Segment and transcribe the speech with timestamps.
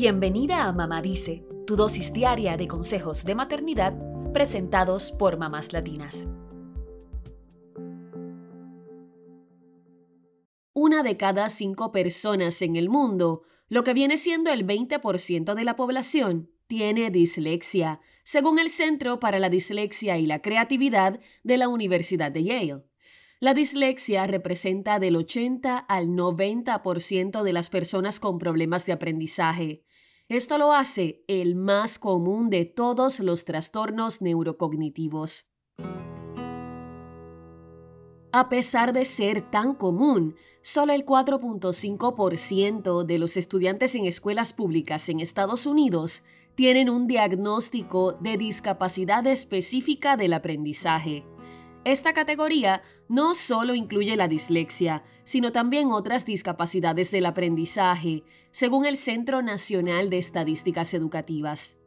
[0.00, 3.98] Bienvenida a Mamá Dice, tu dosis diaria de consejos de maternidad
[4.32, 6.28] presentados por mamás latinas.
[10.72, 15.64] Una de cada cinco personas en el mundo, lo que viene siendo el 20% de
[15.64, 21.66] la población, tiene dislexia, según el Centro para la Dislexia y la Creatividad de la
[21.66, 22.84] Universidad de Yale.
[23.40, 29.84] La dislexia representa del 80 al 90% de las personas con problemas de aprendizaje.
[30.28, 35.46] Esto lo hace el más común de todos los trastornos neurocognitivos.
[38.30, 45.08] A pesar de ser tan común, solo el 4.5% de los estudiantes en escuelas públicas
[45.08, 46.24] en Estados Unidos
[46.54, 51.24] tienen un diagnóstico de discapacidad específica del aprendizaje.
[51.84, 58.96] Esta categoría no solo incluye la dislexia, sino también otras discapacidades del aprendizaje, según el
[58.96, 61.78] Centro Nacional de Estadísticas Educativas.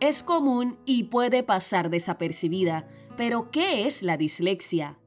[0.00, 4.98] Es común y puede pasar desapercibida, pero ¿qué es la dislexia?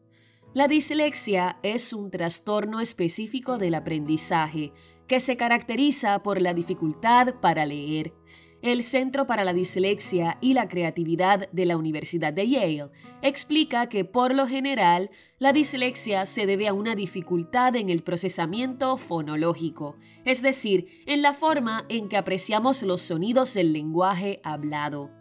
[0.53, 4.73] La dislexia es un trastorno específico del aprendizaje
[5.07, 8.13] que se caracteriza por la dificultad para leer,
[8.61, 12.89] el Centro para la Dislexia y la Creatividad de la Universidad de Yale
[13.21, 18.97] explica que por lo general la dislexia se debe a una dificultad en el procesamiento
[18.97, 25.11] fonológico, es decir, en la forma en que apreciamos los sonidos del lenguaje hablado.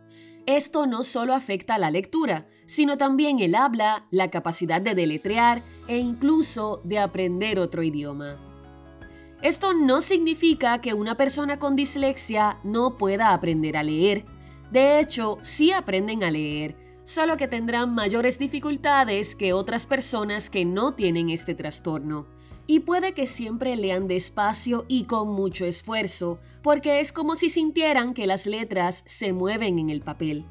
[0.47, 5.99] Esto no solo afecta la lectura, sino también el habla, la capacidad de deletrear e
[5.99, 8.46] incluso de aprender otro idioma.
[9.43, 14.25] Esto no significa que una persona con dislexia no pueda aprender a leer.
[14.71, 20.65] De hecho, sí aprenden a leer, solo que tendrán mayores dificultades que otras personas que
[20.65, 22.27] no tienen este trastorno.
[22.67, 28.15] Y puede que siempre lean despacio y con mucho esfuerzo, porque es como si sintieran
[28.15, 30.47] que las letras se mueven en el papel.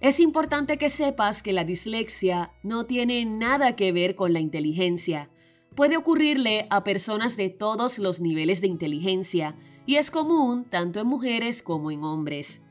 [0.00, 5.30] Es importante que sepas que la dislexia no tiene nada que ver con la inteligencia
[5.74, 9.56] puede ocurrirle a personas de todos los niveles de inteligencia
[9.86, 12.62] y es común tanto en mujeres como en hombres.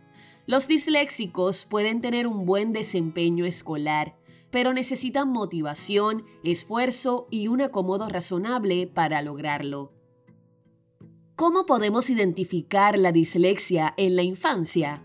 [0.48, 4.16] Los disléxicos pueden tener un buen desempeño escolar,
[4.52, 9.92] pero necesitan motivación, esfuerzo y un acomodo razonable para lograrlo.
[11.36, 15.04] ¿Cómo podemos identificar la dislexia en la infancia?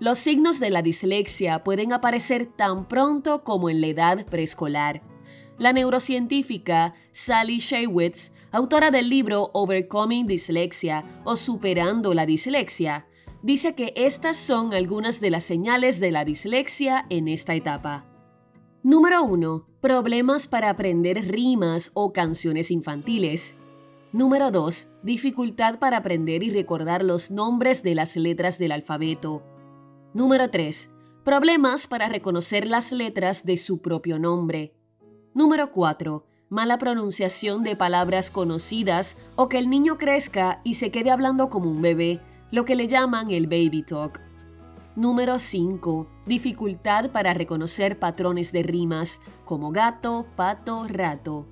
[0.00, 5.11] Los signos de la dislexia pueden aparecer tan pronto como en la edad preescolar.
[5.58, 13.06] La neurocientífica Sally Shaywitz, autora del libro Overcoming Dyslexia o Superando la Dislexia,
[13.42, 18.06] dice que estas son algunas de las señales de la dislexia en esta etapa.
[18.82, 19.68] Número 1.
[19.80, 23.54] Problemas para aprender rimas o canciones infantiles.
[24.12, 24.88] Número 2.
[25.02, 29.42] Dificultad para aprender y recordar los nombres de las letras del alfabeto.
[30.14, 30.90] Número 3.
[31.24, 34.74] Problemas para reconocer las letras de su propio nombre.
[35.34, 36.26] Número 4.
[36.50, 41.70] Mala pronunciación de palabras conocidas o que el niño crezca y se quede hablando como
[41.70, 42.20] un bebé,
[42.50, 44.20] lo que le llaman el baby talk.
[44.94, 46.06] Número 5.
[46.26, 51.46] Dificultad para reconocer patrones de rimas, como gato, pato, rato.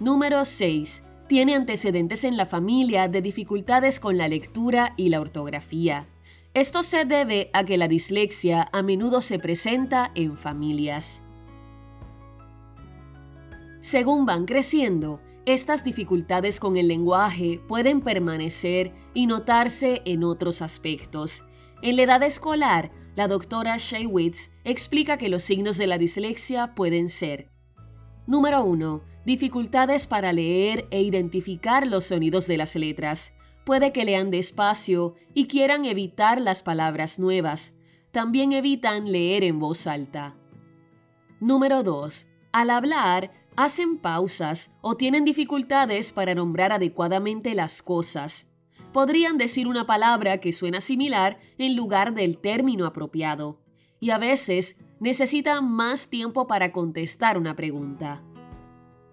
[0.00, 1.02] Número 6.
[1.28, 6.06] Tiene antecedentes en la familia de dificultades con la lectura y la ortografía.
[6.54, 11.25] Esto se debe a que la dislexia a menudo se presenta en familias.
[13.86, 21.44] Según van creciendo, estas dificultades con el lenguaje pueden permanecer y notarse en otros aspectos.
[21.82, 27.08] En la edad escolar, la doctora Shaywitz explica que los signos de la dislexia pueden
[27.08, 27.48] ser
[28.26, 29.04] Número 1.
[29.24, 33.34] Dificultades para leer e identificar los sonidos de las letras.
[33.64, 37.76] Puede que lean despacio y quieran evitar las palabras nuevas.
[38.10, 40.34] También evitan leer en voz alta.
[41.38, 42.26] Número 2.
[42.50, 48.46] Al hablar, hacen pausas o tienen dificultades para nombrar adecuadamente las cosas.
[48.92, 53.60] Podrían decir una palabra que suena similar en lugar del término apropiado.
[53.98, 58.22] Y a veces necesitan más tiempo para contestar una pregunta.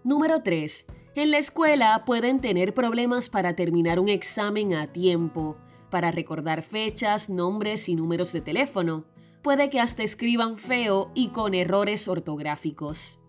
[0.04, 0.86] Número 3.
[1.16, 5.58] En la escuela pueden tener problemas para terminar un examen a tiempo,
[5.90, 9.06] para recordar fechas, nombres y números de teléfono.
[9.42, 13.20] Puede que hasta escriban feo y con errores ortográficos.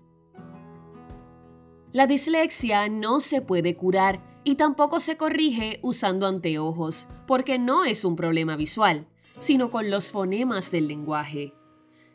[1.95, 8.05] La dislexia no se puede curar y tampoco se corrige usando anteojos, porque no es
[8.05, 9.07] un problema visual,
[9.39, 11.55] sino con los fonemas del lenguaje.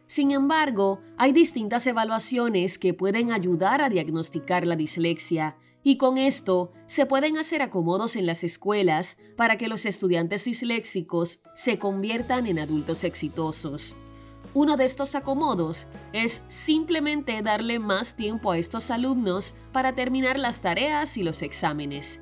[0.05, 6.73] Sin embargo, hay distintas evaluaciones que pueden ayudar a diagnosticar la dislexia Y con esto
[6.87, 12.59] se pueden hacer acomodos en las escuelas para que los estudiantes disléxicos se conviertan en
[12.59, 13.95] adultos exitosos.
[14.53, 20.61] Uno de estos acomodos es simplemente darle más tiempo a estos alumnos para terminar las
[20.61, 22.21] tareas y los exámenes.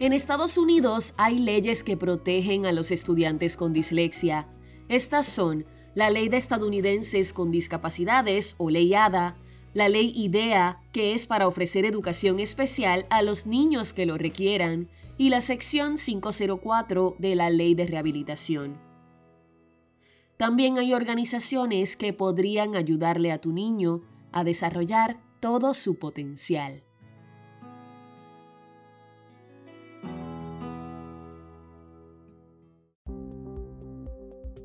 [0.00, 4.48] En Estados Unidos hay leyes que protegen a los estudiantes con dislexia.
[4.88, 9.36] Estas son la Ley de Estadounidenses con Discapacidades o Ley ADA,
[9.74, 14.88] la ley IDEA, que es para ofrecer educación especial a los niños que lo requieran,
[15.18, 18.91] y la sección 504 de la ley de rehabilitación.
[20.42, 24.00] También hay organizaciones que podrían ayudarle a tu niño
[24.32, 26.82] a desarrollar todo su potencial.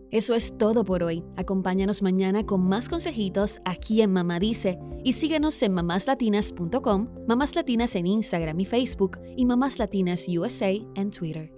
[0.09, 1.23] Eso es todo por hoy.
[1.35, 7.95] Acompáñanos mañana con más consejitos aquí en Mamá Dice y síguenos en mamáslatinas.com, Mamás Latinas
[7.95, 11.56] en Instagram y Facebook y Mamás Latinas USA en Twitter.